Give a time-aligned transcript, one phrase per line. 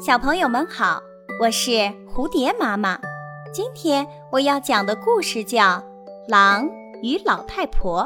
[0.00, 1.02] 小朋友们好，
[1.40, 1.70] 我是
[2.14, 3.00] 蝴蝶妈妈。
[3.52, 5.64] 今天我要讲的故事叫
[6.28, 6.68] 《狼
[7.02, 8.04] 与老太婆》。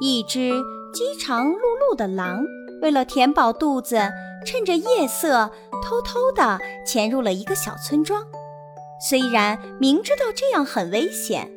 [0.00, 0.50] 一只
[0.92, 1.54] 饥肠辘
[1.92, 2.42] 辘的狼，
[2.82, 4.10] 为了填饱肚子，
[4.44, 5.52] 趁着夜色
[5.84, 8.20] 偷偷地潜入了一个小村庄。
[9.08, 11.48] 虽然明知道这样很危险，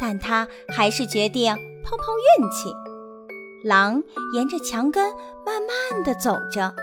[0.00, 1.54] 但他还是决定
[1.84, 2.74] 碰碰运气。
[3.62, 4.02] 狼
[4.34, 5.12] 沿着墙根
[5.46, 6.74] 慢慢地走着。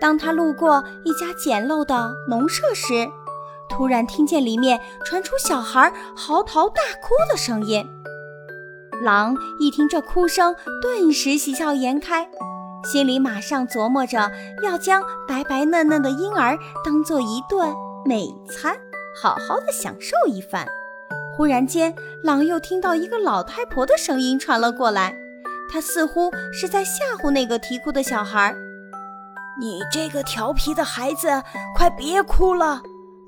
[0.00, 3.08] 当他路过一家简陋的农舍时，
[3.68, 7.86] 突然听见里面传出小孩嚎啕大哭的声音。
[9.02, 12.28] 狼一听这哭声，顿时喜笑颜开，
[12.84, 14.30] 心里马上琢磨着
[14.62, 17.72] 要将白白嫩嫩的婴儿当做一顿
[18.04, 18.76] 美餐，
[19.20, 20.66] 好好的享受一番。
[21.36, 25.16] 忽然间，狼又听到一个老太婆的声音传了过来，
[25.70, 28.56] 她似乎是在吓唬那个啼哭的小孩。
[29.60, 31.42] 你这个调皮的孩子，
[31.76, 32.80] 快别哭了！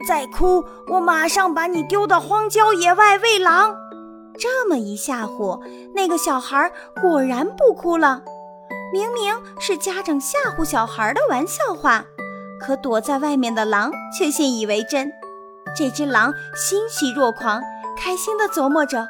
[0.07, 3.75] 再哭，我马上把你丢到荒郊野外喂狼。
[4.39, 5.61] 这么一吓唬，
[5.95, 6.71] 那个小孩
[7.03, 8.23] 果然不哭了。
[8.93, 12.05] 明明是家长吓唬小孩的玩笑话，
[12.61, 15.11] 可躲在外面的狼却信以为真。
[15.77, 17.61] 这只狼欣喜若狂，
[17.99, 19.07] 开心地琢磨着：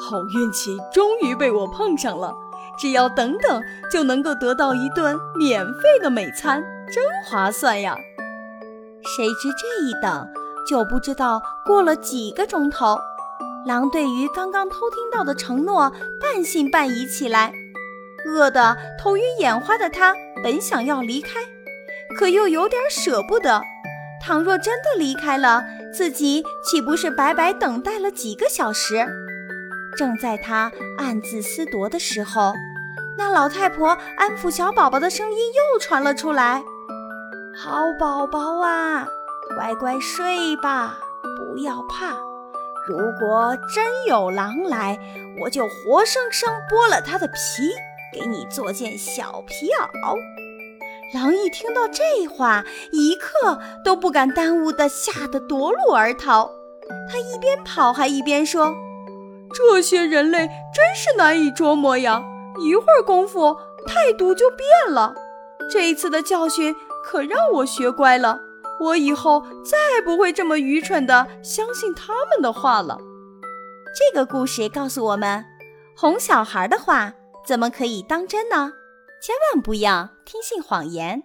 [0.00, 2.34] 好运气终于被我碰上了。
[2.78, 7.96] 只要等等，就能够得到一顿免费的美餐，真划算呀！
[9.16, 10.28] 谁知这一等，
[10.68, 12.98] 就不知道过了几个钟头。
[13.66, 17.52] 狼对于刚刚偷听到的承诺半信半疑起来，
[18.26, 21.40] 饿得头晕眼花的他本想要离开，
[22.18, 23.62] 可又有点舍不得。
[24.22, 29.06] 倘若真的离开了，自己岂不是白白等待了几个小时？
[29.96, 32.52] 正在他暗自思夺的时候，
[33.16, 36.62] 那老太婆安抚小宝宝的声音又传了出来
[37.56, 39.06] ：“好宝宝啊，
[39.56, 40.98] 乖乖睡吧，
[41.38, 42.16] 不要怕。
[42.86, 44.98] 如果真有狼来，
[45.40, 47.72] 我就活生生剥了它的皮，
[48.12, 50.16] 给你做件小皮袄。”
[51.14, 56.50] 狼一听到这话，一刻都不敢耽误的，吓得夺路而逃。
[57.08, 58.74] 他一边跑还一边说。
[59.54, 62.22] 这些人类真是难以捉摸呀！
[62.58, 63.56] 一会儿功夫，
[63.86, 65.14] 态度就变了。
[65.70, 68.38] 这一次的教训可让我学乖了，
[68.80, 72.98] 我以后再不会这么愚蠢的相信他们的话了。
[73.96, 75.44] 这个故事告诉我们，
[75.96, 77.12] 哄小孩的话
[77.46, 78.72] 怎么可以当真呢？
[79.22, 81.22] 千万不要听信谎言。